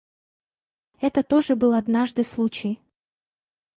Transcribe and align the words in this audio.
Это 0.99 1.21
тоже 1.21 1.55
был 1.55 1.73
однажды 1.75 2.23
случай. 2.23 2.81